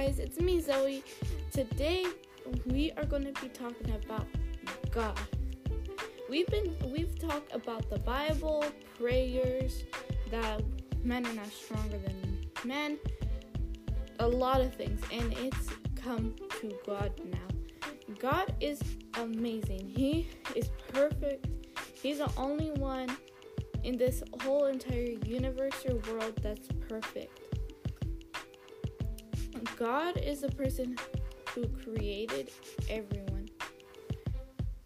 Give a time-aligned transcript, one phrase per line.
[0.00, 1.04] guys, it's me Zoe.
[1.52, 2.06] Today
[2.64, 4.26] we are going to be talking about
[4.90, 5.20] God.
[6.30, 8.64] We've been we've talked about the Bible,
[8.98, 9.84] prayers,
[10.30, 10.62] that
[11.04, 12.98] men are not stronger than men,
[14.20, 18.14] a lot of things, and it's come to God now.
[18.18, 18.80] God is
[19.18, 19.92] amazing.
[19.94, 21.46] He is perfect.
[21.92, 23.14] He's the only one
[23.84, 27.39] in this whole entire universe or world that's perfect.
[29.80, 30.94] God is the person
[31.54, 32.50] who created
[32.90, 33.48] everyone,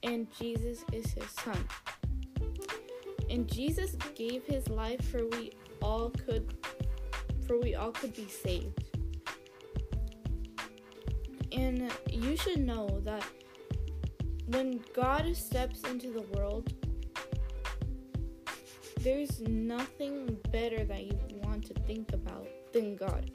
[0.04, 1.58] and Jesus is his son.
[3.28, 5.50] And Jesus gave his life for we
[5.82, 6.56] all could
[7.44, 8.84] for we all could be saved.
[11.50, 13.24] And you should know that
[14.46, 16.72] when God steps into the world,
[19.00, 23.28] there's nothing better that you want to think about than God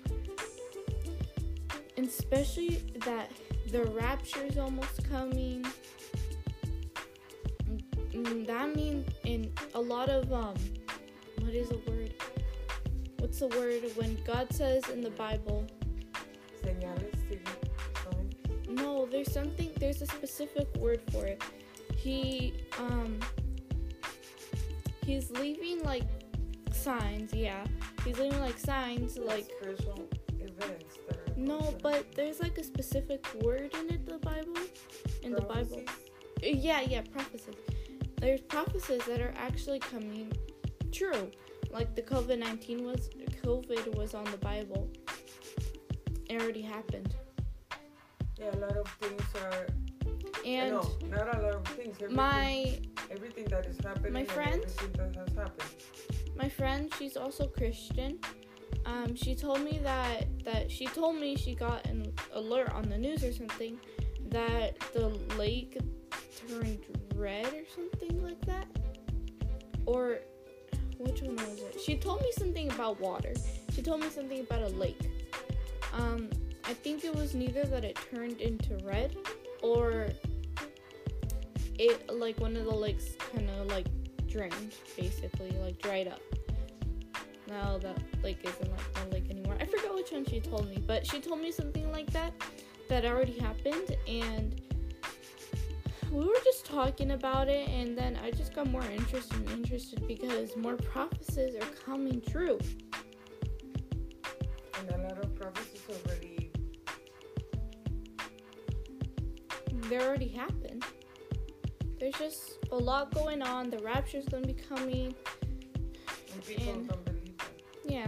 [2.05, 3.31] especially that
[3.71, 5.65] the rapture is almost coming.
[8.11, 10.55] Mm, that means in a lot of um,
[11.39, 12.13] what is the word?
[13.19, 15.65] What's the word when God says in the Bible?
[18.69, 19.71] No, there's something.
[19.79, 21.43] There's a specific word for it.
[21.95, 23.19] He um,
[25.05, 26.03] he's leaving like
[26.71, 27.33] signs.
[27.33, 27.65] Yeah,
[28.05, 30.18] he's leaving like signs, like events.
[31.39, 34.59] No, but there's like a specific word in it, the Bible,
[35.23, 35.81] in the Bible.
[36.43, 37.55] Yeah, yeah, prophecies.
[38.17, 40.33] There's prophecies that are actually coming
[40.91, 41.31] true.
[41.71, 43.09] Like the COVID nineteen was
[43.43, 44.89] COVID was on the Bible.
[46.29, 47.15] It already happened.
[48.37, 49.67] Yeah, a lot of things are.
[50.45, 51.95] And no, not a lot of things.
[51.95, 54.13] Everything, my everything that is happening.
[54.13, 54.61] My friend.
[54.61, 55.71] Everything that has happened.
[56.35, 58.19] My friend, she's also Christian
[58.85, 62.97] um, she told me that that she told me she got an alert on the
[62.97, 63.79] news or something
[64.29, 65.07] that the
[65.37, 65.77] lake
[66.47, 66.79] turned
[67.15, 68.65] red or something like that.
[69.85, 70.19] Or
[70.97, 71.79] which one was it?
[71.83, 73.33] She told me something about water.
[73.73, 74.99] She told me something about a lake.
[75.93, 76.29] Um,
[76.65, 79.15] I think it was neither that it turned into red
[79.61, 80.09] or
[81.79, 83.87] it like one of the lakes kind of like
[84.27, 86.21] drained, basically like dried up
[87.49, 89.57] now that lake isn't like lake anymore.
[89.59, 92.33] I forgot which one she told me, but she told me something like that
[92.87, 94.61] that already happened and
[96.11, 100.07] we were just talking about it and then I just got more interested and interested
[100.07, 102.57] because more prophecies are coming true.
[104.79, 106.51] And a lot of prophecies already
[109.89, 110.85] they already happened.
[111.99, 113.69] There's just a lot going on.
[113.69, 115.15] The rapture's gonna be coming.
[116.33, 117.08] And people and
[117.89, 118.07] yeah.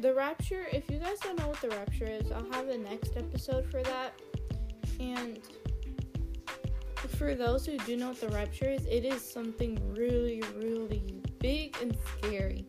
[0.00, 3.16] The Rapture, if you guys don't know what the Rapture is, I'll have the next
[3.16, 4.12] episode for that.
[5.00, 5.40] And
[7.16, 11.02] for those who do know what the Rapture is, it is something really, really
[11.40, 12.66] big and scary.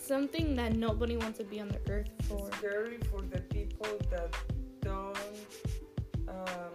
[0.00, 2.48] Something that nobody wants to be on the earth for.
[2.48, 4.34] It's scary for the people that
[4.80, 5.16] don't
[6.28, 6.74] um,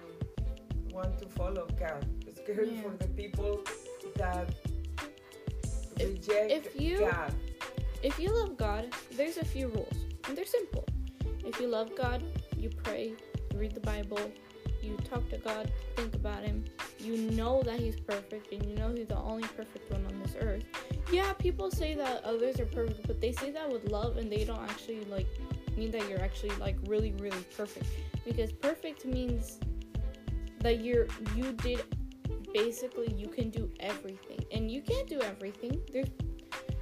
[0.91, 2.05] want to follow God.
[2.25, 2.81] It's scary yeah.
[2.81, 3.61] for the people
[4.15, 4.53] that
[5.99, 7.33] reject if, if you, God
[8.03, 10.85] if you love God, there's a few rules, and they're simple.
[11.45, 12.23] If you love God,
[12.57, 13.13] you pray,
[13.51, 14.19] you read the Bible,
[14.81, 16.65] you talk to God, think about Him,
[16.99, 20.35] you know that He's perfect, and you know He's the only perfect one on this
[20.39, 20.63] earth.
[21.11, 24.43] Yeah, people say that others are perfect, but they say that with love, and they
[24.43, 25.27] don't actually like
[25.75, 27.85] mean that you're actually like really, really perfect.
[28.25, 29.59] Because perfect means
[30.59, 31.83] that you're you did
[32.53, 35.79] basically you can do everything, and you can't do everything.
[35.91, 36.09] There's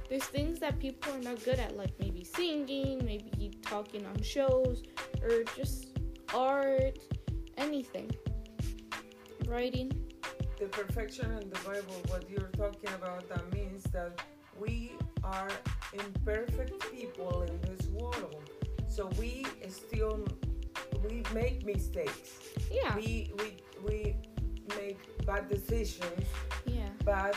[0.08, 4.82] there's things that people are not good at, like maybe singing, maybe talking on shows,
[5.22, 5.98] or just
[6.34, 6.98] art,
[7.56, 8.10] anything.
[9.46, 9.92] Writing.
[10.58, 14.20] The perfection in the Bible, what you're talking about, that means that
[14.58, 15.50] we are
[15.92, 18.50] imperfect people in this world.
[18.88, 20.26] So we still
[21.04, 22.30] we make mistakes.
[22.70, 22.96] Yeah.
[22.96, 24.16] We we we
[24.76, 26.26] make bad decisions.
[26.64, 26.88] Yeah.
[27.04, 27.36] But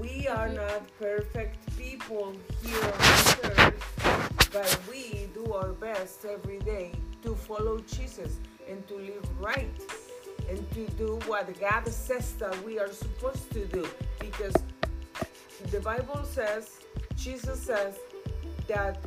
[0.00, 2.32] we are not perfect people
[2.64, 6.92] here on earth, but we do our best every day
[7.22, 9.70] to follow Jesus and to live right
[10.48, 13.86] and to do what God says that we are supposed to do.
[14.18, 14.54] Because
[15.70, 16.78] the Bible says,
[17.16, 17.96] Jesus says
[18.68, 19.04] that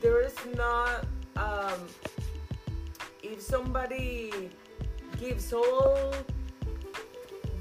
[0.00, 1.86] there is not, um,
[3.22, 4.50] if somebody
[5.20, 6.12] gives all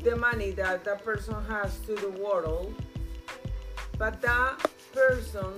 [0.05, 2.75] the money that that person has to the world,
[3.97, 4.63] but that
[4.93, 5.51] person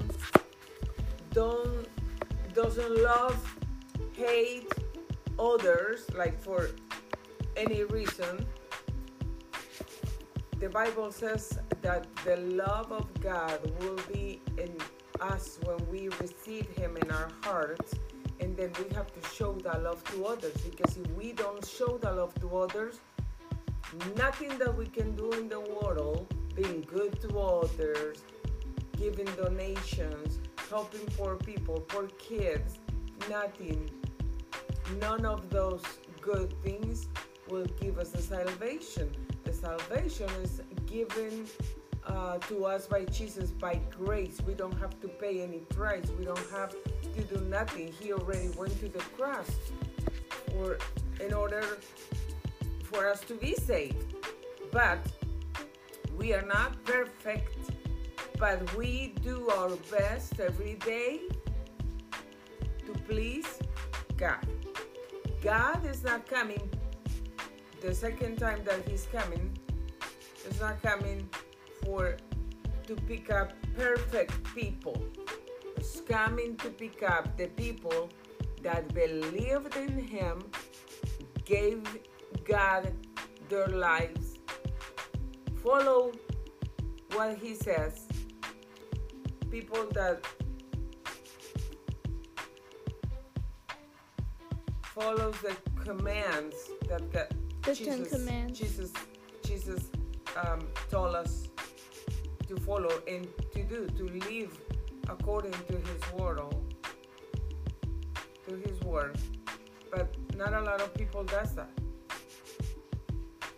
[1.33, 1.85] don't
[2.53, 3.37] doesn't love
[4.15, 4.71] hate
[5.37, 6.69] others, like for
[7.57, 8.47] any reason,
[10.59, 14.73] the Bible says that the love of God will be in
[15.19, 17.95] us when we receive Him in our hearts,
[18.39, 20.55] and then we have to show that love to others.
[20.61, 23.01] Because if we don't show that love to others,
[24.15, 28.23] nothing that we can do in the world, being good to others,
[28.97, 30.39] giving donations,
[30.69, 32.79] helping poor people, poor kids,
[33.29, 33.89] nothing,
[34.99, 35.83] none of those
[36.21, 37.07] good things
[37.49, 39.09] will give us the salvation.
[39.43, 41.45] The salvation is given
[42.05, 44.39] uh, to us by Jesus by grace.
[44.45, 46.09] We don't have to pay any price.
[46.17, 46.75] We don't have
[47.15, 47.93] to do nothing.
[47.99, 49.49] He already went to the cross
[50.51, 50.77] for
[51.19, 51.65] in order
[52.91, 54.15] for us to be saved.
[54.71, 54.99] But
[56.17, 57.71] we are not perfect,
[58.39, 61.21] but we do our best every day
[62.85, 63.59] to please
[64.15, 64.45] God.
[65.41, 66.69] God is not coming
[67.81, 69.55] the second time that He's coming,
[70.49, 71.29] is not coming
[71.83, 72.17] for
[72.87, 74.97] to pick up perfect people.
[75.75, 78.09] It's coming to pick up the people
[78.63, 80.43] that believed in Him,
[81.45, 81.83] gave
[82.47, 82.93] God
[83.49, 84.39] their lives,
[85.63, 86.13] follow
[87.13, 88.07] what He says.
[89.51, 90.23] People that
[94.81, 96.55] follows the commands
[96.89, 97.27] that God,
[97.63, 98.59] The Jesus, Commands.
[98.59, 98.93] Jesus,
[99.43, 99.91] Jesus
[100.37, 100.59] um,
[100.89, 101.49] told us
[102.47, 104.57] to follow and to do, to live
[105.09, 106.39] according to His word,
[108.47, 109.17] to His word.
[109.91, 111.69] But not a lot of people does that.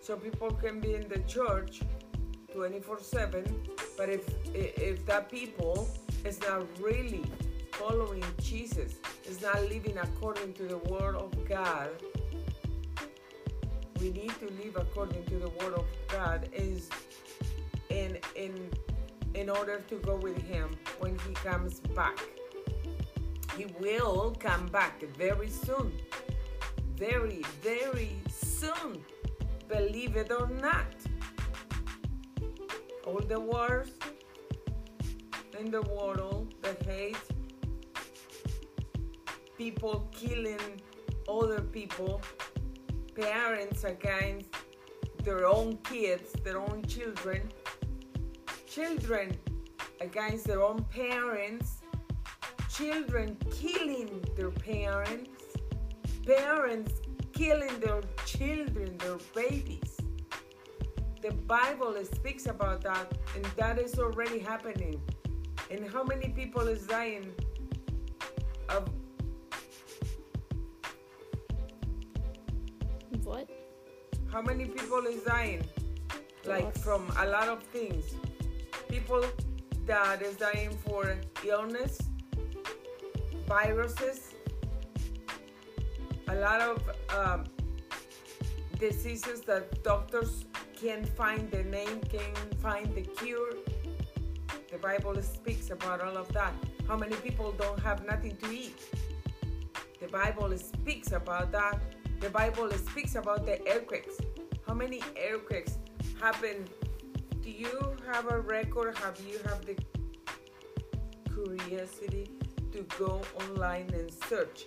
[0.10, 1.82] So people can be in the church
[2.56, 3.46] 24/7,
[3.96, 4.26] but if
[4.56, 5.88] if that people
[6.26, 7.24] is not really
[7.74, 8.96] following Jesus,
[9.30, 11.92] is not living according to the word of God,
[14.00, 16.90] we need to live according to the word of God is
[17.90, 18.72] in in
[19.36, 22.20] in order to go with him when he comes back.
[23.56, 25.94] He will come back very soon.
[26.96, 29.06] Very, very soon.
[29.70, 30.96] Believe it or not.
[33.06, 33.92] All the wars
[35.60, 37.16] in the world, the hate,
[39.56, 40.82] people killing
[41.30, 42.20] other people,
[43.14, 44.50] parents against
[45.24, 47.48] their own kids, their own children,
[48.66, 49.38] children
[50.02, 51.82] against their own parents,
[52.74, 55.30] children killing their parents,
[56.26, 56.99] parents
[57.40, 59.96] killing their children, their babies.
[61.22, 65.02] The Bible speaks about that, and that is already happening.
[65.72, 67.32] And how many people is dying
[68.68, 68.90] of
[73.24, 73.50] What?
[74.34, 75.64] How many people is dying?
[76.46, 78.04] Like from a lot of things.
[78.90, 79.24] People
[79.86, 81.16] that is dying for
[81.46, 82.02] illness,
[83.48, 84.29] viruses,
[86.30, 86.78] a lot of
[87.18, 87.44] um,
[88.80, 90.46] diseases that doctors
[90.80, 93.54] can't find the name, can't find the cure.
[94.72, 96.54] The Bible speaks about all of that.
[96.88, 98.80] How many people don't have nothing to eat?
[100.00, 101.80] The Bible speaks about that.
[102.20, 104.18] The Bible speaks about the earthquakes.
[104.68, 105.02] How many
[105.32, 105.80] earthquakes
[106.22, 106.66] happen?
[107.42, 108.98] Do you have a record?
[109.00, 109.76] Have you have the
[111.34, 112.30] curiosity
[112.72, 114.66] to go online and search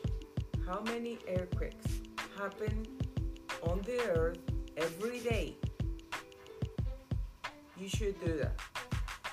[0.66, 1.86] how many earthquakes
[2.38, 2.86] happen
[3.62, 4.38] on the earth
[4.76, 5.56] every day?
[7.76, 8.58] You should do that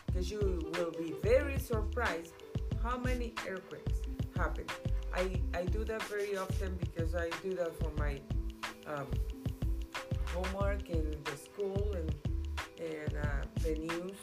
[0.07, 2.33] because you will be very surprised
[2.83, 3.99] how many earthquakes
[4.35, 4.65] happen.
[5.13, 8.19] I, I do that very often because I do that for my
[8.87, 9.07] um,
[10.33, 12.15] homework in the school and,
[12.79, 14.17] and uh, the news,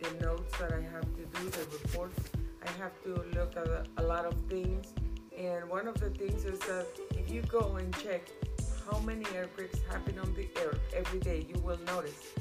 [0.00, 2.20] the notes that I have to do, the reports.
[2.66, 4.92] I have to look at a, a lot of things.
[5.42, 6.86] And one of the things is that
[7.18, 8.22] if you go and check
[8.88, 12.32] how many earthquakes happen on the earth every day, you will notice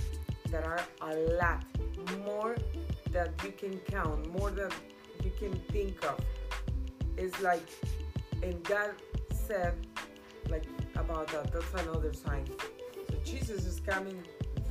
[0.52, 1.64] there are a lot
[2.24, 2.56] more
[3.12, 4.70] that you can count, more than
[5.24, 6.20] you can think of.
[7.18, 7.68] It's like,
[8.44, 8.92] and God
[9.32, 9.74] said,
[10.48, 10.66] like
[10.96, 11.52] about that.
[11.52, 12.46] That's another sign.
[13.10, 14.24] So Jesus is coming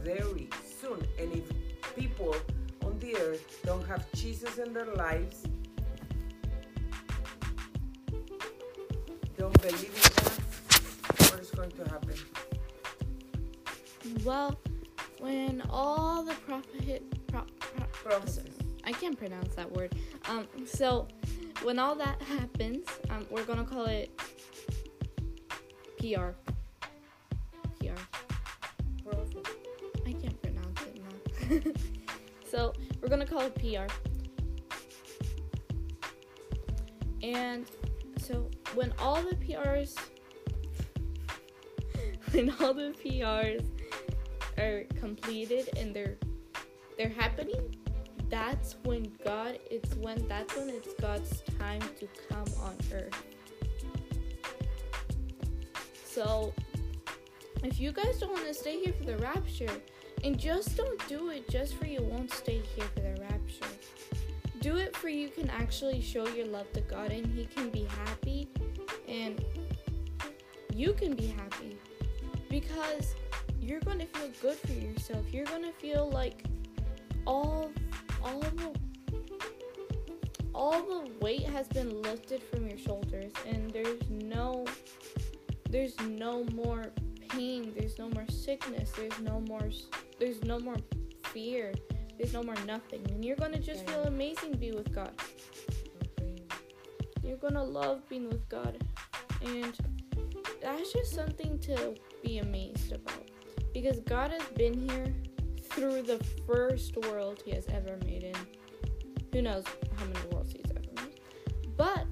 [0.05, 0.49] very
[0.81, 1.51] soon, and if
[1.97, 2.37] people
[2.85, 5.43] on the earth don't have Jesus in their lives,
[9.41, 12.15] don't believe in that, what is going to happen?
[14.23, 14.61] Well,
[15.19, 18.53] when all the prophet, pro, pro, Prophecies.
[18.85, 19.95] I can't pronounce that word.
[20.29, 21.09] Um, so
[21.63, 24.11] when all that happens, um, we're gonna call it
[25.99, 26.33] PR.
[27.81, 27.97] PR.
[30.07, 31.73] I can't pronounce it now.
[32.51, 33.87] so we're gonna call it PR.
[37.23, 37.65] And
[38.19, 39.97] so when all the PRs,
[42.33, 43.67] when all the PRs
[44.59, 46.17] are completed and they're
[46.97, 47.75] they're happening,
[48.29, 49.59] that's when God.
[49.71, 53.23] It's when that's when it's God's time to come on earth.
[56.05, 56.53] So
[57.62, 59.71] if you guys don't want to stay here for the rapture,
[60.23, 64.20] and just don't do it just for you won't stay here for the rapture.
[64.61, 67.85] Do it for you can actually show your love to God and He can be
[68.05, 68.49] happy.
[69.09, 69.43] And
[70.75, 71.79] you can be happy
[72.50, 73.14] because
[73.59, 75.25] you're gonna feel good for yourself.
[75.33, 76.45] You're gonna feel like
[77.26, 77.71] all
[78.23, 78.75] all the
[80.55, 84.67] all the weight has been lifted from your shoulders and there's no
[85.71, 86.93] there's no more
[87.31, 87.73] pain.
[87.79, 88.90] There's no more sickness.
[88.90, 89.71] There's no more
[90.19, 90.76] there's no more
[91.33, 91.73] fear
[92.21, 93.00] there's no more nothing.
[93.09, 95.12] And you're gonna just feel amazing be with god.
[97.25, 98.85] You're gonna love being with god.
[99.43, 99.75] And
[100.61, 103.31] that's just something to be amazed about.
[103.73, 105.15] Because god has been here
[105.71, 108.37] through the first world he has ever made in.
[109.33, 109.65] Who knows
[109.97, 111.21] how many worlds he's ever made.
[111.75, 112.05] But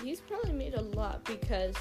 [0.00, 1.74] he's probably made a lot because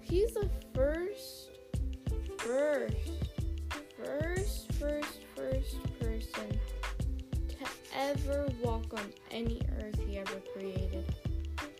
[0.00, 0.48] he's the
[8.62, 11.04] walk on any earth he ever created.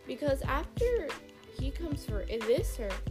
[0.07, 1.09] Because after
[1.59, 3.03] he comes for this earth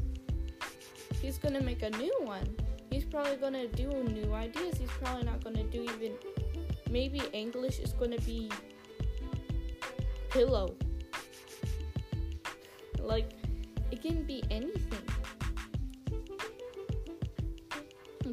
[1.21, 2.55] he's gonna make a new one.
[2.89, 4.77] He's probably gonna do new ideas.
[4.77, 6.13] He's probably not gonna do even
[6.89, 8.49] maybe english is gonna be
[10.29, 10.75] pillow.
[12.99, 13.31] Like
[13.91, 15.05] it can be anything.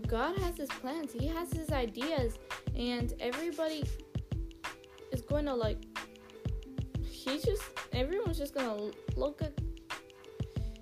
[0.06, 1.12] God has his plans.
[1.12, 2.38] He has his ideas.
[2.76, 3.84] And everybody
[5.26, 5.78] going to like
[7.26, 9.52] he's just everyone's just gonna look at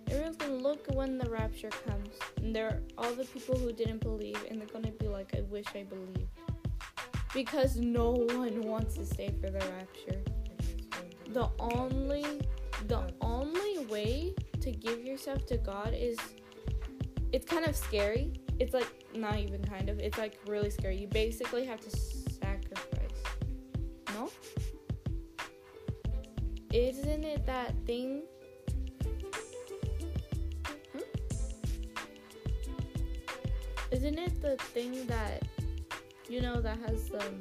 [0.08, 2.10] everyone's gonna look when the rapture comes.
[2.36, 5.40] And there are all the people who didn't believe and they're gonna be like i
[5.42, 6.28] wish i believed.
[7.32, 10.22] Because no one wants to stay for the rapture.
[11.30, 12.24] The only
[12.86, 16.18] the only way to give yourself to god is
[17.32, 18.32] it's kind of scary.
[18.60, 20.96] It's like not even kind of it's like really scary.
[20.96, 21.90] You basically have to
[26.72, 28.22] isn't it that thing
[30.92, 31.00] Hmm?
[33.90, 35.42] isn't it the thing that
[36.28, 37.38] you know that has um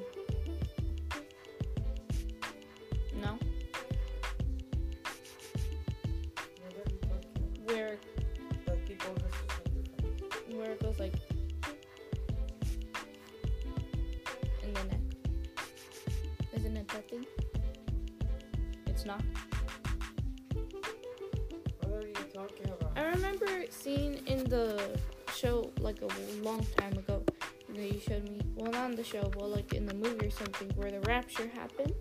[29.04, 31.94] the show, well, like in the movie or something where the rapture happened.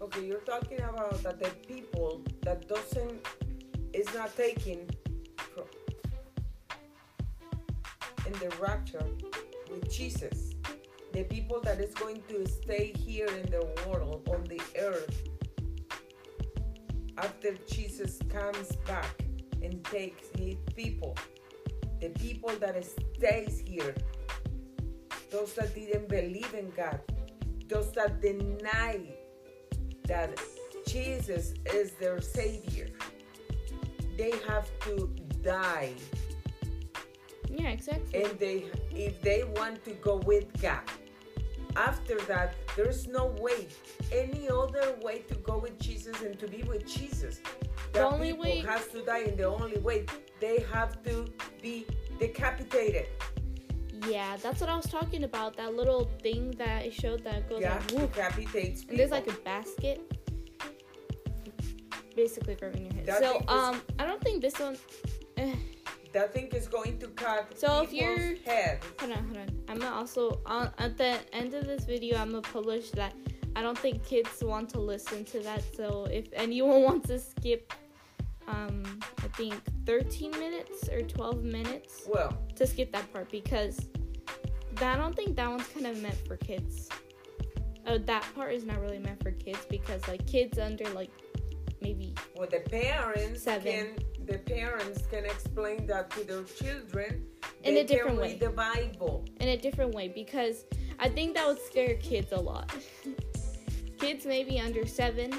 [0.00, 3.26] Okay, you're talking about that the people that doesn't
[3.92, 4.86] is not taken
[5.36, 5.64] from
[8.26, 9.04] in the rapture
[9.70, 10.54] with Jesus.
[11.12, 15.22] The people that is going to stay here in the world on the earth
[17.16, 19.24] after Jesus comes back
[19.62, 21.16] and takes his people.
[22.00, 23.94] The people that stays here.
[25.30, 27.00] Those that didn't believe in God.
[27.68, 29.00] Those that deny
[30.06, 30.40] that
[30.86, 32.88] Jesus is their savior.
[34.16, 35.92] They have to die,
[37.48, 38.24] Yeah, exactly.
[38.24, 40.80] and they if they want to go with God.
[41.76, 43.68] After that, there's no way,
[44.10, 47.40] any other way to go with Jesus and to be with Jesus.
[47.92, 50.06] The only people way- has to die, and the only way
[50.40, 51.26] they have to
[51.62, 51.86] be
[52.18, 53.06] decapitated.
[54.08, 55.56] Yeah, that's what I was talking about.
[55.56, 58.12] That little thing that it showed that goes yeah, like whoop.
[58.14, 58.90] decapitates people.
[58.92, 60.00] And there's like a basket
[62.16, 63.06] basically covering your head.
[63.06, 64.76] That so thing is- um I don't think this one
[65.36, 65.54] eh,
[66.12, 68.80] that thing is going to cut So if you're- head.
[68.98, 69.48] hold on, hold on.
[69.68, 73.14] I'm gonna also on at the end of this video I'm gonna publish that
[73.56, 75.62] I don't think kids want to listen to that.
[75.76, 77.72] So if anyone wants to skip
[78.48, 78.82] um
[79.22, 79.54] I think
[79.86, 83.88] 13 minutes or 12 minutes Well, to skip that part because
[84.76, 86.88] that, I don't think that one's kind of meant for kids.
[87.86, 91.10] Oh, that part is not really meant for kids because like kids under like
[91.82, 93.96] maybe Well, the parents Seven.
[93.96, 97.24] can the parents can explain that to their children.
[97.64, 98.36] In They a different way.
[98.36, 99.24] the Bible.
[99.40, 100.64] in a different way because
[100.98, 102.70] I think that would scare kids a lot.
[103.98, 105.32] kids maybe under seven.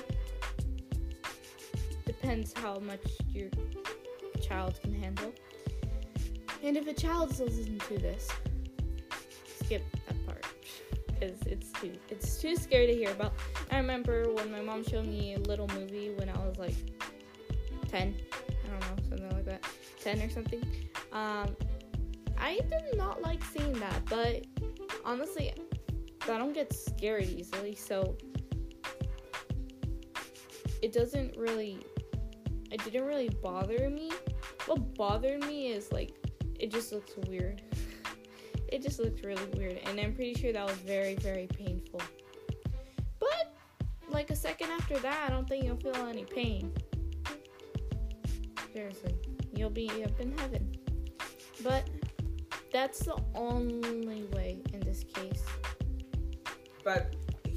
[2.30, 3.02] Depends how much
[3.34, 3.50] your
[4.40, 5.34] child can handle.
[6.62, 8.30] And if a child is listening to this,
[9.58, 10.46] skip that part
[11.08, 13.34] because it's too it's too scary to hear about.
[13.72, 16.76] I remember when my mom showed me a little movie when I was like
[17.88, 18.14] ten.
[18.48, 19.66] I don't know something like that,
[20.00, 20.64] ten or something.
[21.12, 21.56] Um,
[22.38, 24.46] I did not like seeing that, but
[25.04, 25.52] honestly,
[26.26, 28.16] I don't get scared easily, so
[30.84, 31.80] it doesn't really.
[32.72, 34.12] It didn't really bother me.
[34.66, 36.14] What bothered me is like
[36.60, 37.62] it just looks weird.
[38.72, 42.04] It just looks really weird, and I'm pretty sure that was very, very painful.
[43.20, 43.52] But
[44.10, 46.72] like a second after that, I don't think you'll feel any pain.
[48.72, 49.16] Seriously,
[49.56, 50.72] you'll be up in heaven.
[51.64, 51.90] But
[52.72, 55.44] that's the only way in this case.
[56.84, 57.16] But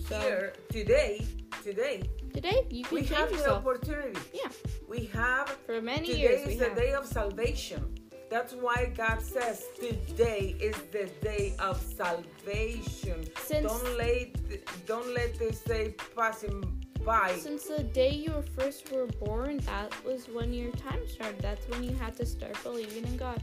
[0.08, 1.26] So- here today,
[1.62, 4.18] today Today, you can we change have the opportunity.
[4.32, 4.48] Yeah.
[4.88, 6.76] We have For many today years, we is the have.
[6.76, 7.94] day of salvation.
[8.30, 13.28] That's why God says today is the day of salvation.
[13.44, 17.34] Since don't let don't let this day passing by.
[17.34, 21.40] since the day you were first were born, that was when your time started.
[21.40, 23.42] That's when you had to start believing in God.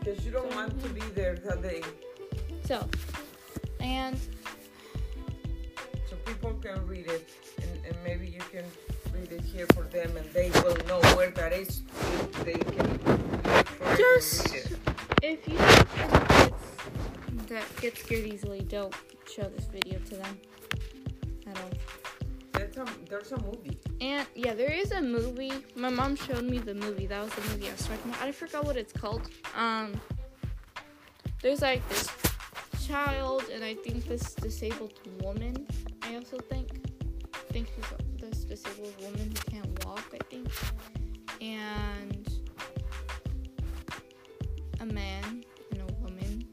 [0.00, 0.94] Because you don't want to mm-hmm.
[0.94, 1.82] be there that day.
[2.64, 2.88] So,
[3.78, 4.33] and So
[6.24, 7.28] people can read it
[7.62, 8.64] and, and maybe you can
[9.12, 11.82] read it here for them and they will know where that is.
[12.44, 14.76] They can look for it and Just-
[15.22, 18.94] if you kids that get scared easily, don't
[19.32, 20.38] show this video to them
[21.46, 21.70] at all.
[22.52, 23.78] There's a, there's a movie.
[24.00, 25.52] And yeah, there is a movie.
[25.76, 27.06] My mom showed me the movie.
[27.06, 28.22] That was the movie I was talking about.
[28.22, 29.28] I forgot what it's called.
[29.56, 30.00] Um,
[31.42, 32.08] there's like this
[32.86, 35.66] child, and I think this disabled woman.
[36.06, 36.68] I also think,
[37.50, 40.04] think she's this disabled woman who can't walk.
[40.12, 40.48] I think,
[41.40, 42.28] and
[44.80, 46.46] a man and a woman.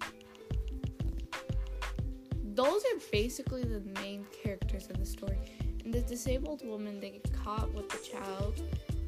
[2.54, 5.38] Those are basically the main characters of the story.
[5.84, 8.62] And the disabled woman, they get caught with the child,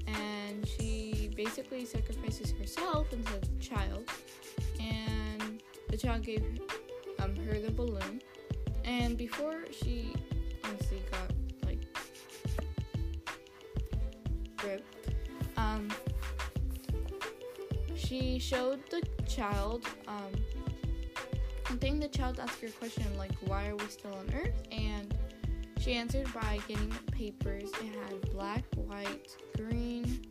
[0.08, 4.10] and she basically sacrifices herself into the child.
[4.80, 6.44] And the child gave
[7.20, 8.22] um, her the balloon.
[8.86, 10.14] And before she
[10.74, 11.32] honestly got
[11.66, 11.80] like
[14.64, 15.10] ripped,
[15.58, 15.90] um,
[17.96, 19.86] she showed the child.
[20.08, 20.32] Um,
[21.70, 24.62] I think the child asked her a question like, "Why are we still on Earth?"
[24.72, 25.16] and
[25.80, 27.70] she answered by getting papers.
[27.82, 30.22] It had black, white, green,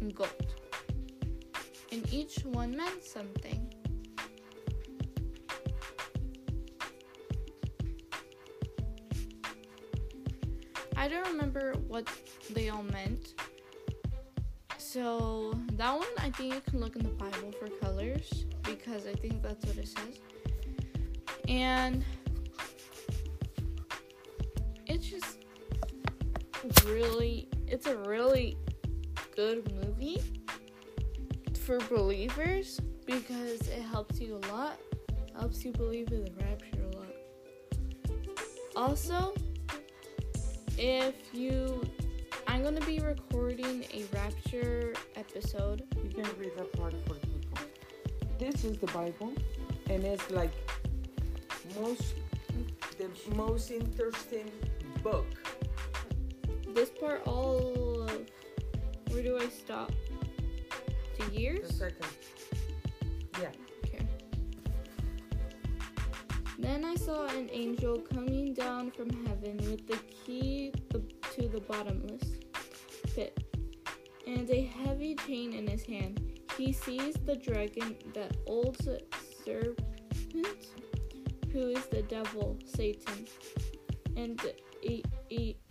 [0.00, 0.54] and gold.
[1.90, 3.74] And each one meant something.
[10.98, 12.08] I don't remember what
[12.50, 13.34] they all meant.
[14.78, 19.12] So that one I think you can look in the Bible for colors because I
[19.12, 20.18] think that's what it says.
[21.46, 22.04] And
[24.86, 25.38] it's just
[26.84, 28.56] really it's a really
[29.36, 30.20] good movie
[31.60, 34.78] for believers because it helps you a lot
[35.38, 37.12] helps you believe in the rapture a lot
[38.74, 39.32] also
[40.78, 41.82] if you
[42.46, 47.58] i'm to be recording a rapture episode You can read that part for people.
[48.38, 49.32] This is the Bible,
[49.90, 50.52] and it's like
[51.80, 52.14] most
[52.96, 54.50] the most interesting
[55.02, 55.26] book.
[56.74, 58.26] this part all of
[59.10, 59.90] where do i stop
[61.18, 62.06] to The years second.
[63.40, 63.50] Yeah.
[66.68, 72.22] Then I saw an angel coming down from heaven with the key to the bottomless
[73.14, 73.42] pit
[74.26, 76.20] and a heavy chain in his hand.
[76.58, 78.76] He seized the dragon, that old
[79.46, 79.80] serpent,
[81.52, 83.26] who is the devil, Satan,
[84.14, 84.38] and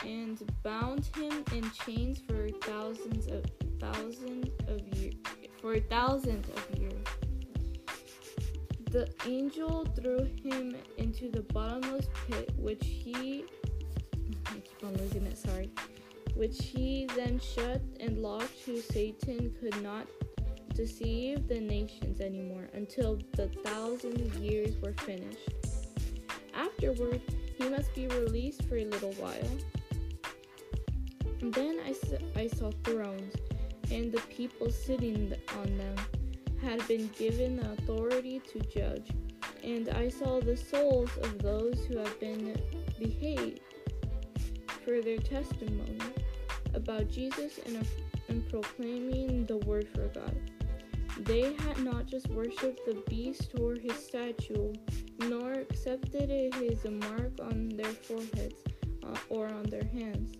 [0.03, 3.45] and bound him in chains for thousands of
[3.79, 5.13] thousands of years
[5.61, 7.26] for thousands of years.
[8.97, 13.45] The angel threw him into the bottomless pit, which he
[14.47, 15.69] I keep on losing it, sorry.
[16.33, 20.07] Which he then shut and locked so Satan could not
[20.73, 25.47] deceive the nations anymore until the thousand years were finished.
[26.55, 27.21] Afterward,
[27.55, 29.57] he must be released for a little while.
[31.41, 31.93] And Then I,
[32.35, 33.35] I saw thrones,
[33.91, 35.95] and the people sitting on them
[36.61, 39.09] had been given the authority to judge.
[39.63, 42.59] And I saw the souls of those who have been
[42.99, 43.61] behaved
[44.83, 45.99] for their testimony
[46.73, 47.85] about Jesus and,
[48.29, 50.35] and proclaiming the word for God.
[51.19, 54.73] They had not just worshipped the beast or his statue,
[55.19, 58.63] nor accepted his mark on their foreheads
[59.03, 60.35] uh, or on their hands.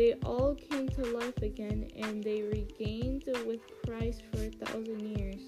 [0.00, 5.46] They all came to life again, and they regained with Christ for a thousand years.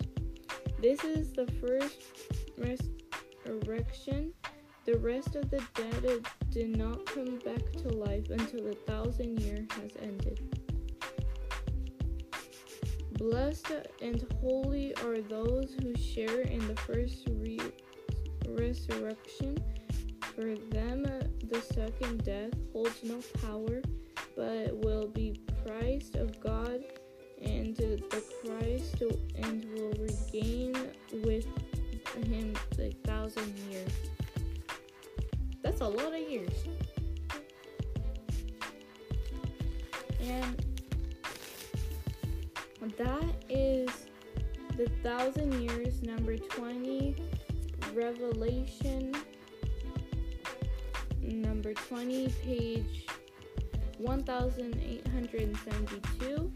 [0.79, 2.03] This is the first
[2.59, 4.35] resurrection.
[4.85, 9.67] The rest of the dead did not come back to life until the thousand year
[9.81, 10.39] has ended.
[13.13, 17.59] Blessed and holy are those who share in the first re-
[18.47, 19.57] resurrection.
[20.37, 23.81] For them, the second death holds no power,
[24.37, 26.83] but will be Christ of God
[27.43, 29.03] and the Christ
[29.37, 30.75] and will regain
[31.25, 31.47] with
[32.25, 33.93] him the thousand years.
[35.63, 36.65] That's a lot of years.
[40.21, 40.57] And
[42.99, 43.89] that is
[44.77, 47.17] the thousand years, number 20,
[47.95, 49.15] Revelation,
[51.21, 53.07] number 20, page
[54.03, 56.53] 1872,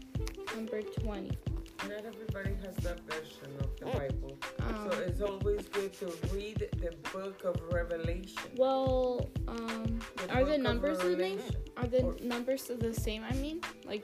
[0.55, 1.37] number 20.
[1.83, 4.37] Not everybody has that version of the Bible.
[4.59, 8.51] Um, so it's always good to read the book of Revelation.
[8.57, 11.39] Well, um, the are the numbers the same?
[11.77, 13.23] Are the or, numbers the same?
[13.23, 14.03] I mean, like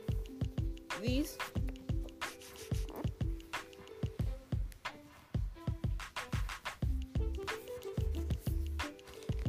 [1.02, 1.38] these?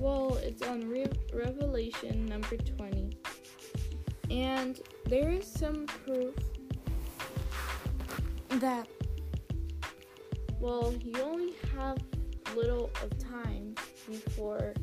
[0.01, 3.04] Well, it's on Re- Revelation number 20.
[4.35, 6.35] And there is some proof
[8.49, 8.89] that,
[10.59, 11.99] well, you only have
[12.57, 13.77] little of time
[14.09, 14.75] before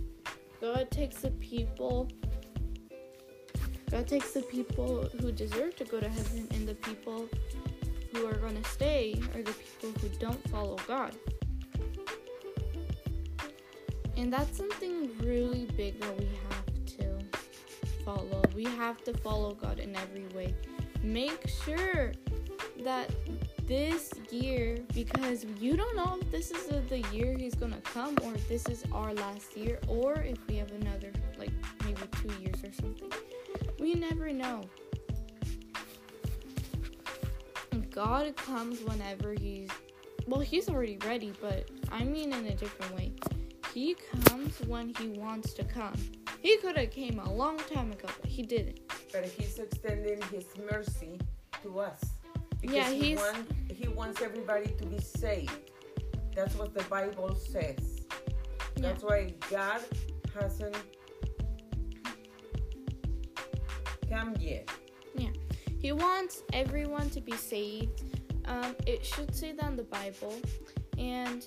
[0.61, 2.07] God takes the people.
[3.89, 7.27] God takes the people who deserve to go to heaven, and the people
[8.13, 11.13] who are going to stay are the people who don't follow God.
[14.15, 16.70] And that's something really big that we have
[18.15, 18.41] follow.
[18.55, 20.53] We have to follow God in every way.
[21.01, 22.11] Make sure
[22.83, 23.09] that
[23.67, 28.33] this year, because you don't know if this is the year He's gonna come, or
[28.33, 31.51] if this is our last year, or if we have another, like
[31.85, 33.11] maybe two years or something.
[33.79, 34.61] We never know.
[37.91, 39.69] God comes whenever He's,
[40.27, 43.11] well, He's already ready, but I mean in a different way.
[43.73, 45.93] He comes when he wants to come.
[46.41, 48.79] He could have came a long time ago, but he didn't.
[49.13, 51.19] But he's extending his mercy
[51.61, 52.01] to us.
[52.59, 53.03] Because yeah, he's...
[53.03, 55.71] He, want, he wants everybody to be saved.
[56.35, 58.05] That's what the Bible says.
[58.75, 58.81] Yeah.
[58.81, 59.81] That's why God
[60.39, 60.77] hasn't
[64.09, 64.69] come yet.
[65.15, 65.29] Yeah.
[65.79, 68.03] He wants everyone to be saved.
[68.45, 70.35] Um, it should say that in the Bible.
[70.97, 71.45] And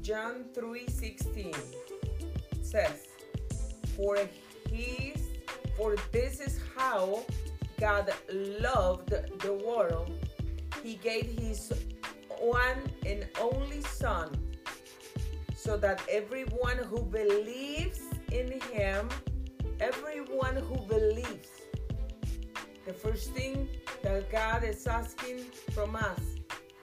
[0.00, 1.54] John 3:16
[3.96, 4.18] "For
[4.68, 5.22] his
[5.76, 7.24] for this is how
[7.78, 9.10] God loved
[9.40, 10.10] the world.
[10.82, 11.72] He gave his
[12.40, 14.28] one and only son
[15.56, 18.00] so that everyone who believes
[18.32, 19.08] in him,
[19.78, 21.48] everyone who believes,
[22.86, 23.68] the first thing
[24.02, 26.20] that God is asking from us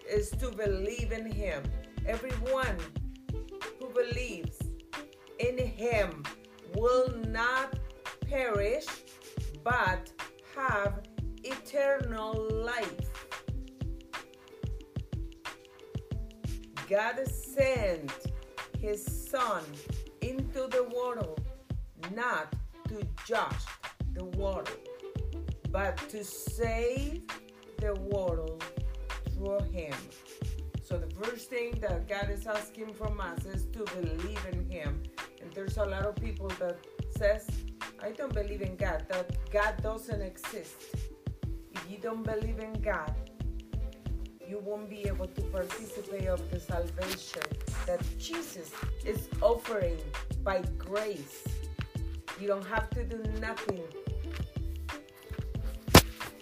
[0.10, 1.64] is to believe in him.
[2.08, 2.78] Everyone
[3.80, 4.61] who believes
[5.48, 6.24] in him
[6.76, 7.80] will not
[8.28, 8.86] perish
[9.64, 10.12] but
[10.56, 11.02] have
[11.44, 13.10] eternal life.
[16.90, 18.12] God sent
[18.80, 19.64] his son
[20.22, 21.42] into the world
[22.14, 22.54] not
[22.90, 23.66] to judge
[24.14, 24.70] the world
[25.72, 27.22] but to save
[27.78, 28.64] the world
[29.34, 29.96] through him.
[30.92, 35.02] So the first thing that God is asking from us is to believe in Him.
[35.42, 36.78] And there's a lot of people that
[37.18, 37.48] says,
[38.02, 40.76] I don't believe in God, that God doesn't exist.
[41.72, 43.14] If you don't believe in God,
[44.48, 47.44] you won't be able to participate of the salvation
[47.86, 48.72] that Jesus
[49.06, 49.98] is offering
[50.44, 51.44] by grace.
[52.40, 53.82] You don't have to do nothing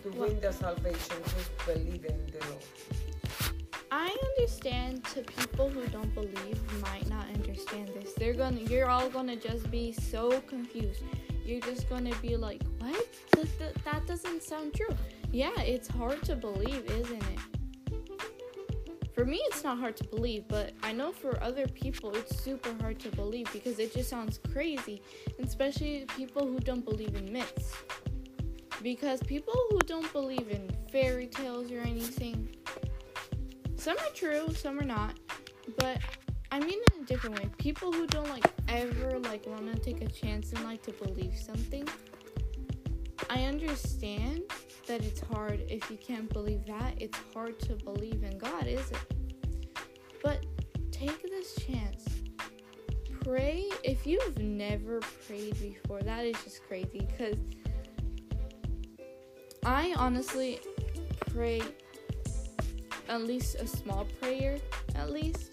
[0.03, 2.98] to win the salvation, just believe in the Lord.
[3.91, 8.13] I understand to people who don't believe might not understand this.
[8.13, 11.01] They're gonna you're all gonna just be so confused.
[11.43, 13.07] You're just gonna be like, what?
[13.31, 14.95] That, that, that doesn't sound true.
[15.31, 17.39] Yeah, it's hard to believe, isn't it?
[19.13, 22.73] For me, it's not hard to believe, but I know for other people, it's super
[22.79, 25.01] hard to believe because it just sounds crazy,
[25.39, 27.73] especially people who don't believe in myths.
[28.81, 32.55] Because people who don't believe in fairy tales or anything,
[33.89, 35.15] some are true, some are not,
[35.79, 35.97] but
[36.51, 37.49] I mean in a different way.
[37.57, 41.35] People who don't like ever like want to take a chance in like to believe
[41.35, 41.87] something,
[43.31, 44.43] I understand
[44.85, 47.01] that it's hard if you can't believe that.
[47.01, 48.97] It's hard to believe in God, is it?
[50.23, 50.45] But
[50.91, 52.05] take this chance.
[53.21, 56.03] Pray if you've never prayed before.
[56.03, 57.37] That is just crazy because
[59.65, 60.59] I honestly
[61.33, 61.63] pray
[63.09, 64.57] at least a small prayer,
[64.95, 65.51] at least.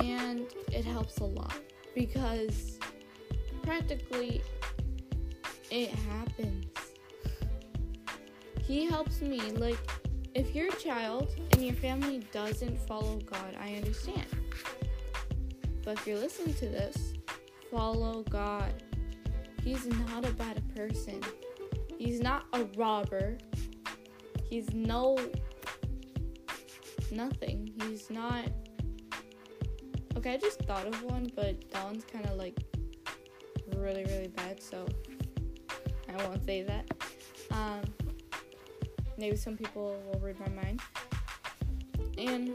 [0.00, 1.54] And it helps a lot
[1.94, 2.78] because
[3.62, 4.42] practically
[5.70, 6.66] it happens.
[8.62, 9.40] He helps me.
[9.52, 9.78] Like,
[10.34, 14.26] if you're a child and your family doesn't follow God, I understand.
[15.84, 17.14] But if you're listening to this,
[17.70, 18.72] follow God.
[19.62, 21.20] He's not a bad person.
[21.98, 23.36] He's not a robber.
[24.52, 25.16] He's no
[27.10, 27.72] nothing.
[27.80, 28.44] He's not
[30.14, 32.58] Okay, I just thought of one, but that one's kind of like
[33.74, 34.86] really, really bad, so
[36.06, 36.84] I won't say that.
[37.50, 37.80] Um,
[39.16, 40.82] maybe some people will read my mind.
[42.18, 42.52] And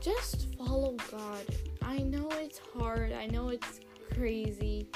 [0.00, 1.44] just follow God.
[1.82, 3.80] I know it's hard, I know it's
[4.14, 4.88] crazy.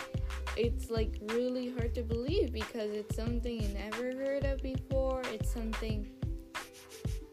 [0.56, 5.22] It's like really hard to believe because it's something you never heard of before.
[5.32, 6.06] It's something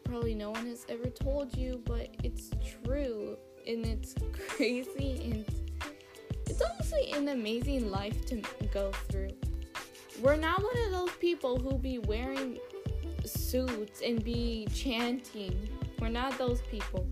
[0.04, 2.50] probably no one has ever told you, but it's
[2.84, 4.14] true and it's
[4.48, 5.44] crazy and
[6.46, 9.30] it's honestly an amazing life to go through.
[10.20, 12.58] We're not one of those people who be wearing
[13.24, 15.68] suits and be chanting.
[16.00, 17.06] We're not those people.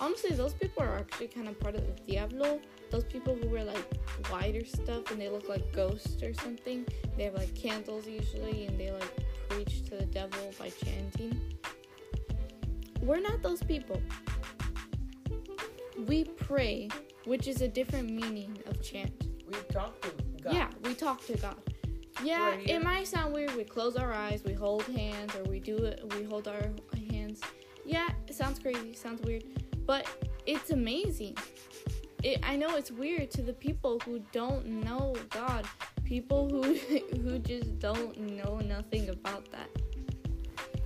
[0.00, 2.60] Honestly, those people are actually kind of part of the Diablo.
[2.90, 3.84] Those people who wear like
[4.30, 6.86] whiter stuff and they look like ghosts or something.
[7.16, 9.12] They have like candles usually and they like
[9.48, 11.40] preach to the devil by chanting.
[13.00, 14.00] We're not those people.
[16.06, 16.88] We pray,
[17.24, 19.12] which is a different meaning of chant.
[19.46, 20.10] We talk to
[20.42, 20.54] God.
[20.54, 21.56] Yeah, we talk to God.
[22.22, 23.54] Yeah, it might sound weird.
[23.54, 26.12] We close our eyes, we hold hands, or we do it.
[26.16, 26.70] We hold our
[27.10, 27.40] hands.
[27.84, 29.44] Yeah, it sounds crazy, sounds weird,
[29.86, 30.06] but
[30.46, 31.36] it's amazing.
[32.22, 35.66] It, I know it's weird to the people who don't know God,
[36.04, 36.74] people who
[37.22, 39.70] who just don't know nothing about that.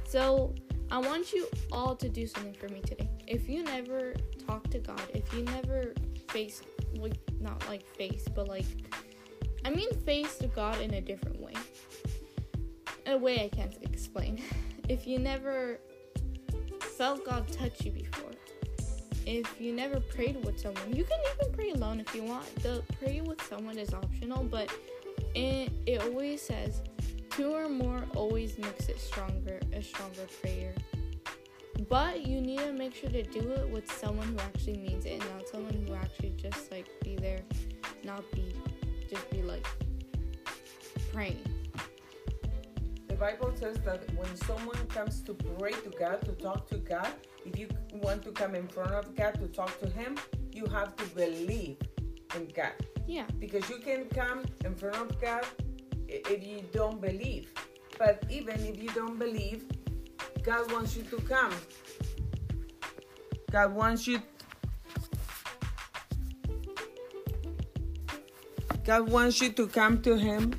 [0.05, 0.55] So
[0.90, 3.09] I want you all to do something for me today.
[3.27, 4.14] If you never
[4.47, 5.95] talk to God, if you never
[6.29, 6.61] face
[6.97, 8.66] like not like face, but like
[9.64, 11.55] I mean face to God in a different way.
[13.07, 14.42] A way I can't explain.
[14.88, 15.79] If you never
[16.99, 18.33] felt God touch you before,
[19.27, 22.45] if you never prayed with someone, you can even pray alone if you want.
[22.63, 24.71] The pray with someone is optional, but
[25.35, 26.83] it, it always says
[27.31, 30.75] two or more always makes it stronger, a stronger prayer.
[31.89, 35.19] But you need to make sure to do it with someone who actually means it
[35.35, 37.41] not someone who actually just like be there,
[38.05, 38.55] not be
[39.09, 39.67] just be like
[41.13, 41.39] praying.
[43.23, 47.07] Bible says that when someone comes to pray to God, to talk to God,
[47.47, 50.19] if you want to come in front of God to talk to Him,
[50.53, 51.77] you have to believe
[52.35, 52.73] in God.
[53.07, 53.27] Yeah.
[53.39, 55.47] Because you can come in front of God
[56.09, 57.53] if you don't believe.
[57.97, 59.67] But even if you don't believe,
[60.43, 61.55] God wants you to come.
[63.53, 64.21] God wants you
[68.83, 70.55] God wants you to come to him.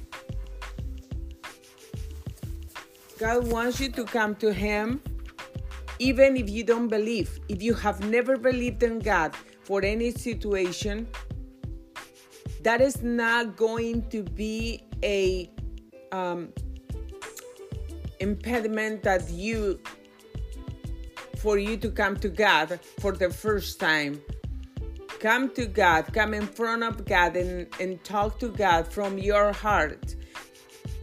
[3.24, 5.02] God wants you to come to him
[5.98, 7.40] even if you don't believe.
[7.48, 11.08] If you have never believed in God for any situation,
[12.64, 15.50] that is not going to be a
[16.12, 16.50] um,
[18.20, 19.80] impediment that you
[21.38, 24.22] for you to come to God for the first time.
[25.22, 29.54] Come to God, come in front of God and, and talk to God from your
[29.54, 30.18] heart.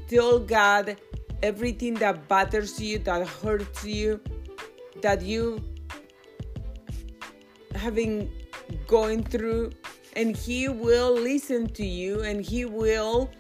[0.07, 0.99] Tell God
[1.43, 4.21] everything that bothers you, that hurts you,
[5.03, 5.63] that you
[7.75, 8.31] having
[8.87, 9.71] going through
[10.17, 13.31] and he will listen to you and he will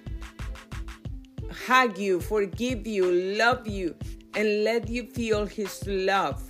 [1.66, 3.94] hug you, forgive you, love you,
[4.34, 6.42] and let you feel His love.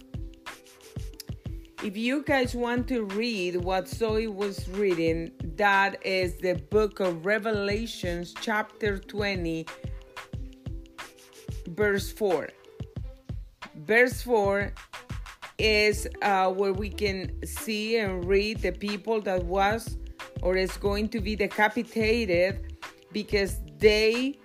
[1.83, 7.25] If you guys want to read what Zoe was reading, that is the book of
[7.25, 9.67] Revelations, chapter 20,
[11.75, 12.49] verse 4.
[13.77, 14.73] Verse 4
[15.59, 19.99] is uh, where we can see and read the people that was
[20.43, 22.75] or is going to be decapitated
[23.13, 24.39] because they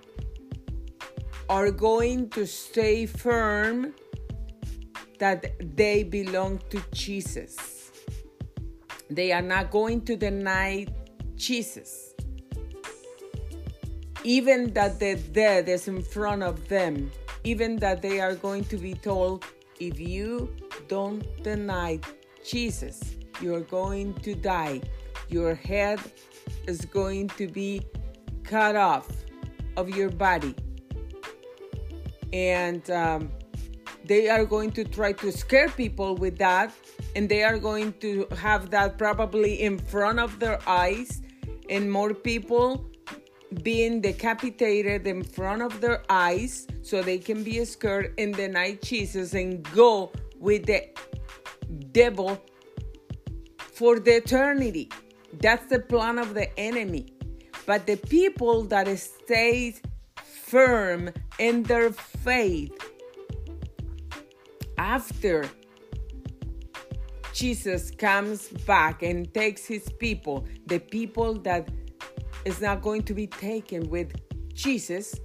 [1.49, 3.93] are going to stay firm
[5.19, 7.91] that they belong to Jesus.
[9.09, 10.87] They are not going to deny
[11.35, 12.04] Jesus.
[14.25, 17.11] Even that the dead is in front of them,
[17.43, 19.45] even that they are going to be told,
[19.79, 20.49] if you
[20.87, 21.99] don't deny
[22.43, 24.81] Jesus, you're going to die.
[25.29, 25.99] Your head
[26.65, 27.83] is going to be
[28.43, 29.07] cut off
[29.77, 30.55] of your body.
[32.33, 33.29] And um,
[34.05, 36.73] they are going to try to scare people with that.
[37.15, 41.21] And they are going to have that probably in front of their eyes.
[41.69, 42.89] And more people
[43.61, 49.33] being decapitated in front of their eyes so they can be scared and deny Jesus
[49.33, 50.87] and go with the
[51.91, 52.41] devil
[53.57, 54.89] for the eternity.
[55.41, 57.07] That's the plan of the enemy.
[57.65, 59.75] But the people that stay
[60.23, 62.71] firm in their faith
[64.77, 65.49] after
[67.33, 71.67] Jesus comes back and takes his people, the people that
[72.45, 74.13] is not going to be taken with
[74.53, 75.19] Jesus,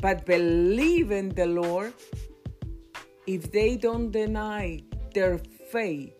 [0.00, 1.92] but believe in the Lord,
[3.26, 4.80] if they don't deny
[5.12, 5.38] their
[5.70, 6.12] faith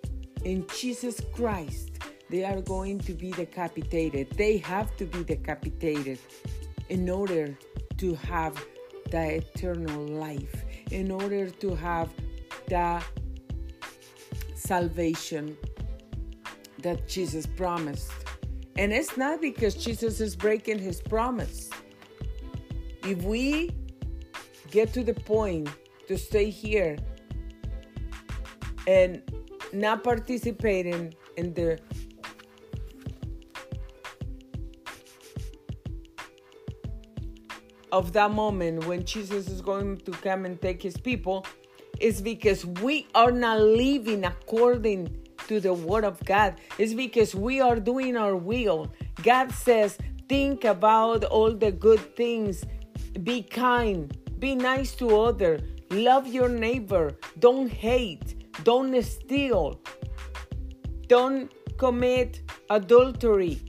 [0.44, 1.92] in Jesus Christ,
[2.28, 4.30] they are going to be decapitated.
[4.36, 6.18] They have to be decapitated
[6.88, 7.56] in order
[7.98, 8.62] to have
[9.10, 12.10] the eternal life, in order to have
[12.68, 13.02] the
[14.54, 15.56] salvation
[16.82, 18.12] that Jesus promised.
[18.76, 21.70] And it's not because Jesus is breaking his promise.
[23.04, 23.70] If we
[24.70, 25.68] get to the point
[26.08, 26.96] to stay here
[28.86, 29.22] and
[29.72, 31.78] not participating in the
[37.92, 41.44] of that moment when Jesus is going to come and take his people
[41.98, 45.16] is because we are not living according
[45.50, 46.54] to the word of God.
[46.78, 48.92] is because we are doing our will.
[49.24, 52.64] God says, think about all the good things.
[53.24, 54.16] Be kind.
[54.38, 55.58] Be nice to other.
[55.90, 57.16] Love your neighbor.
[57.40, 58.28] Don't hate.
[58.62, 59.80] Don't steal.
[61.08, 63.60] Don't commit adultery.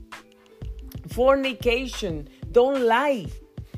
[1.08, 2.28] Fornication.
[2.52, 3.26] Don't lie.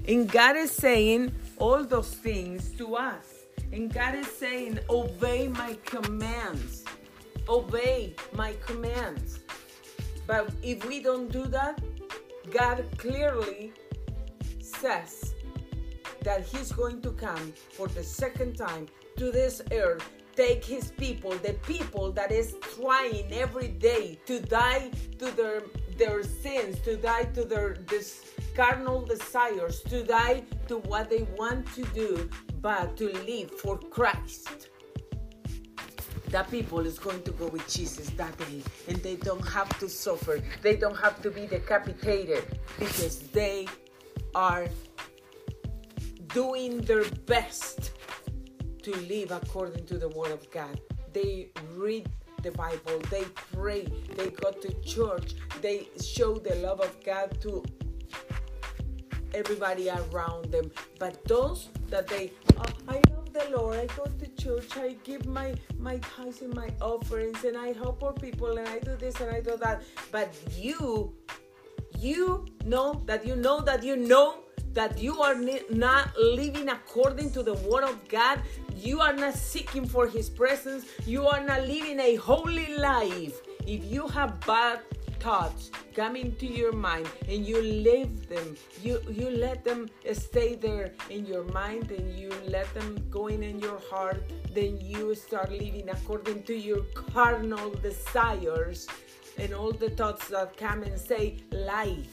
[0.07, 3.47] And God is saying all those things to us.
[3.73, 6.84] And God is saying, Obey my commands.
[7.49, 9.41] Obey my commands.
[10.27, 11.81] But if we don't do that,
[12.51, 13.73] God clearly
[14.61, 15.35] says
[16.23, 21.33] that He's going to come for the second time to this earth, take His people,
[21.33, 25.63] the people that is trying every day to die to their
[25.97, 31.67] their sins, to die to their this carnal desires, to die to what they want
[31.75, 32.29] to do,
[32.61, 34.71] but to live for Christ.
[36.35, 39.89] That people is going to go with Jesus that day, and they don't have to
[39.89, 40.43] suffer.
[40.63, 43.69] They don't have to be decapitated because they
[44.35, 44.67] are
[46.35, 47.93] doing their best
[48.83, 50.81] to live according to the Word of God.
[51.13, 52.09] They read
[52.43, 57.63] the Bible, they pray, they go to church, they show the love of God to
[59.35, 60.71] everybody around them.
[60.99, 65.27] But those that they, oh, I love the Lord, I go to church, I give
[65.27, 69.21] my my tithes and my offerings, and I help poor people, and I do this
[69.21, 69.83] and I do that.
[70.13, 71.15] But you,
[71.99, 75.37] you know that you know that you know that you are
[75.71, 78.43] not living according to the word of God.
[78.77, 80.85] You are not seeking for his presence.
[81.07, 83.41] You are not living a holy life.
[83.67, 84.81] If you have bad
[85.25, 88.57] thoughts come into your mind and you leave them.
[88.83, 93.43] You you let them stay there in your mind and you let them go in
[93.43, 94.23] in your heart.
[94.53, 98.87] Then you start living according to your carnal desires
[99.39, 102.05] and all the thoughts that come and say lie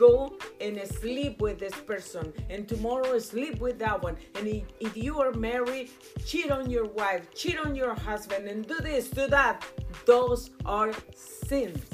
[0.00, 0.32] go
[0.62, 4.16] and sleep with this person and tomorrow sleep with that one.
[4.36, 4.48] And
[4.80, 5.90] if, you are married
[6.24, 9.64] cheat on your wife cheat on your husband and do this do that.
[10.06, 11.84] Those are sins.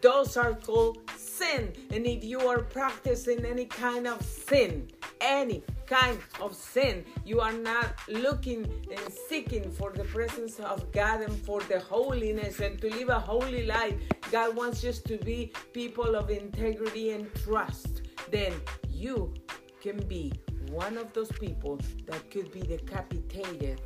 [0.00, 1.72] Those are called sin.
[1.90, 4.88] And if you are practicing any kind of sin,
[5.20, 11.20] any kind of sin, you are not looking and seeking for the presence of God
[11.20, 13.94] and for the holiness and to live a holy life.
[14.30, 18.02] God wants us to be people of integrity and trust.
[18.30, 18.54] Then
[18.88, 19.34] you
[19.82, 20.32] can be
[20.70, 23.82] one of those people that could be decapitated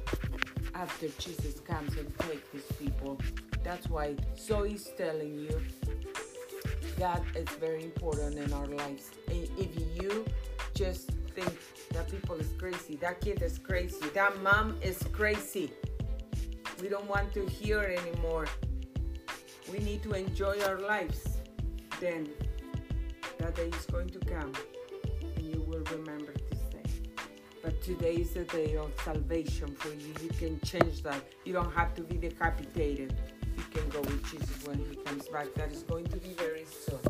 [0.74, 3.18] after Jesus comes and take these people.
[3.64, 5.60] That's why Zoe is telling you
[7.00, 9.10] God is very important in our lives.
[9.28, 10.24] If you
[10.72, 11.58] just think
[11.92, 15.70] that people is crazy, that kid is crazy, that mom is crazy,
[16.80, 18.46] we don't want to hear anymore.
[19.70, 21.20] We need to enjoy our lives.
[22.00, 22.28] Then
[23.38, 24.52] that day is going to come
[25.36, 26.90] and you will remember this day.
[27.62, 30.12] But today is the day of salvation for you.
[30.22, 31.22] You can change that.
[31.44, 33.14] You don't have to be decapitated
[33.56, 35.52] you can go with Jesus when he comes back.
[35.54, 37.00] That is going to be very soon.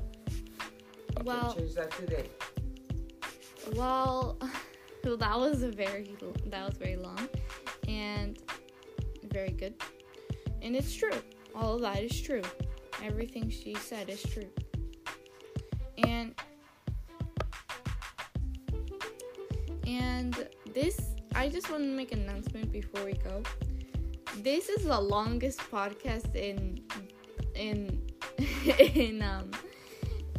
[1.19, 2.29] You Well- can change that today.
[3.75, 4.39] Well,
[5.03, 7.29] that was a very that was very long,
[7.89, 8.39] and
[9.25, 9.75] very good,
[10.63, 11.11] and it's true.
[11.55, 12.43] All of that is true.
[13.03, 14.49] Everything she said is true.
[15.99, 16.35] And
[19.87, 20.99] and this,
[21.35, 23.43] I just want to make an announcement before we go.
[24.39, 26.83] This is the longest podcast in
[27.55, 28.03] in
[28.79, 29.51] in um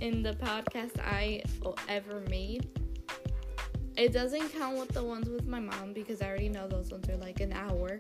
[0.02, 1.42] in the podcast I
[1.90, 2.70] ever made.
[3.98, 7.10] It doesn't count with the ones with my mom because I already know those ones
[7.10, 8.00] are like an hour.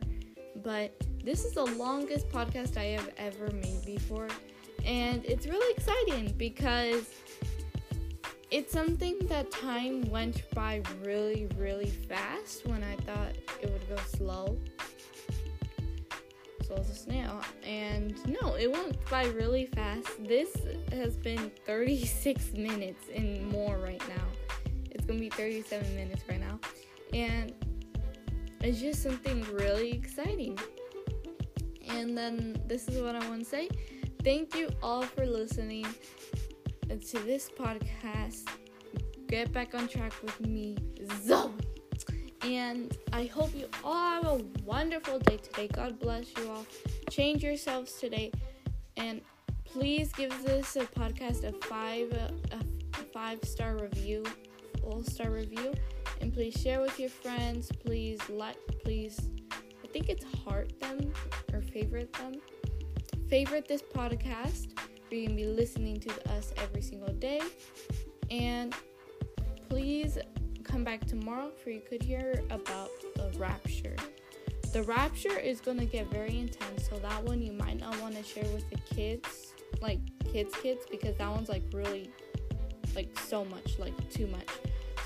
[0.63, 0.93] But
[1.23, 4.27] this is the longest podcast I have ever made before.
[4.85, 7.09] And it's really exciting because
[8.51, 13.97] it's something that time went by really, really fast when I thought it would go
[14.15, 14.55] slow.
[16.63, 17.41] Slow as a snail.
[17.65, 20.07] And no, it went by really fast.
[20.23, 20.55] This
[20.91, 24.36] has been 36 minutes and more right now.
[25.07, 26.59] Gonna be 37 minutes right now.
[27.13, 27.53] And
[28.61, 30.57] it's just something really exciting.
[31.89, 33.69] And then this is what I want to say.
[34.23, 35.85] Thank you all for listening
[36.89, 38.49] to this podcast.
[39.27, 40.77] Get back on track with me,
[41.23, 41.51] Zoe.
[42.41, 45.67] And I hope you all have a wonderful day today.
[45.67, 46.65] God bless you all.
[47.09, 48.31] Change yourselves today.
[48.95, 49.21] And
[49.65, 52.63] please give this a podcast a five a
[53.13, 54.23] five star review,
[54.87, 55.73] all star review.
[56.21, 57.71] And please share with your friends.
[57.85, 59.29] Please like please
[59.83, 61.11] I think it's heart them
[61.53, 62.41] or favorite them.
[63.29, 64.77] Favorite this podcast.
[65.09, 67.41] Where you can be listening to us every single day.
[68.29, 68.75] And
[69.69, 70.17] please
[70.63, 73.95] come back tomorrow for you could hear about the rapture.
[74.73, 78.23] The rapture is gonna get very intense, so that one you might not want to
[78.23, 79.99] share with the kids, like
[80.31, 82.11] kids, kids, because that one's like really,
[82.95, 84.47] like so much, like too much.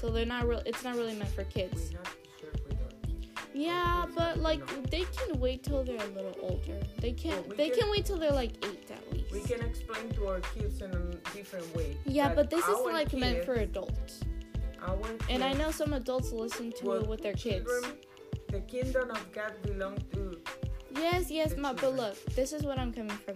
[0.01, 0.61] So they're not real.
[0.65, 1.91] It's not really meant for kids.
[1.91, 3.27] have to share with our kids.
[3.53, 6.79] Yeah, but like they can wait till they're a little older.
[6.99, 7.31] They can.
[7.33, 9.31] Well, we they can- can wait till they're like eight at least.
[9.31, 11.97] We can explain to our kids in a different way.
[12.05, 14.21] yeah, but this is our like meant for adults.
[15.29, 17.69] And I know some adults listen to will- it with their kids.
[18.47, 20.41] The kingdom of God belongs to
[20.95, 23.35] Yes, yes, ma, but look, this is what I'm coming from.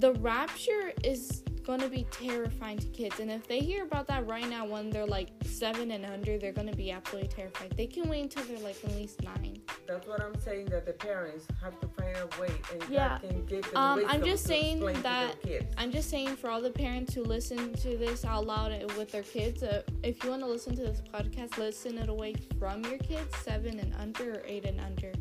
[0.00, 3.20] The rapture is going to be terrifying to kids.
[3.20, 6.50] And if they hear about that right now when they're like seven and under, they're
[6.60, 7.74] going to be absolutely terrified.
[7.76, 9.60] They can wait until they're like at least nine.
[9.86, 10.66] That's what I'm saying.
[10.70, 13.18] That the parents have to find a way, and Yeah.
[13.20, 15.36] God can give them Um, I'm just saying that-.
[15.76, 19.22] I'm just saying for all the parents who listen to this out loud with their
[19.22, 22.96] kids, uh, if you want to listen to this podcast, listen it away from your
[22.96, 25.12] kids, seven and under or eight and under.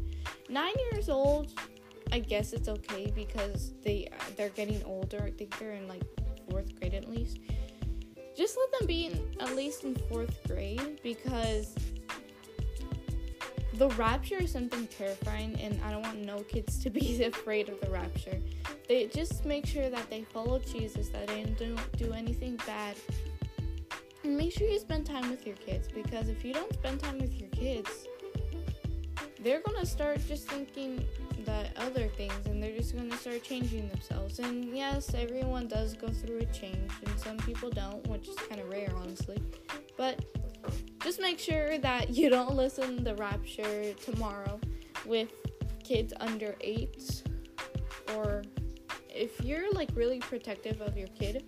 [0.48, 1.60] Nine years old,
[2.14, 5.24] I guess it's okay because they they're getting older.
[5.26, 6.04] I think they're in like
[6.50, 7.39] fourth grade at least.
[8.36, 11.74] Just let them be in, at least in fourth grade because
[13.78, 17.80] the rapture is something terrifying, and I don't want no kids to be afraid of
[17.82, 18.39] the rapture.
[18.88, 22.95] They just make sure that they follow Jesus, that they don't do anything bad.
[24.24, 27.20] And make sure you spend time with your kids because if you don't spend time
[27.20, 28.08] with your kids,
[29.39, 31.06] they're gonna start just thinking
[31.48, 34.39] that other things and they're just gonna start changing themselves.
[34.39, 38.62] And yes, everyone does go through a change, and some people don't, which is kind
[38.62, 39.41] of rare, honestly.
[39.98, 40.24] But
[41.04, 44.60] just make sure that you don't listen to the rapture tomorrow
[45.06, 45.30] with
[45.84, 47.24] kids under eight
[48.16, 48.43] or
[49.10, 51.45] if you're like really protective of your kid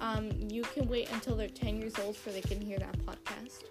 [0.00, 3.64] um, you can wait until they're 10 years old so they can hear that podcast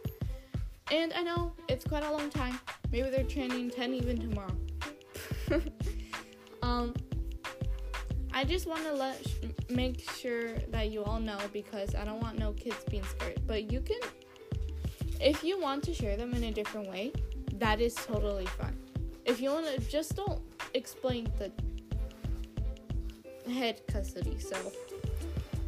[0.92, 2.60] and i know it's quite a long time
[2.92, 4.56] maybe they're turning 10 even tomorrow
[6.62, 6.94] um,
[8.34, 12.22] I just want to let sh- make sure that you all know because I don't
[12.22, 13.42] want no kids being scared.
[13.48, 14.00] But you can,
[15.22, 17.14] if you want to share them in a different way,
[17.54, 18.78] that is totally fine.
[19.26, 20.42] If you want to, just don't
[20.74, 21.52] explain the
[23.52, 24.38] head custody.
[24.40, 24.58] So,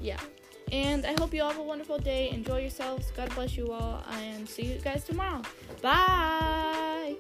[0.02, 0.20] yeah.
[0.72, 2.30] And I hope you all have a wonderful day.
[2.32, 3.12] Enjoy yourselves.
[3.16, 4.04] God bless you all.
[4.12, 5.42] And see you guys tomorrow.
[5.82, 7.16] Bye.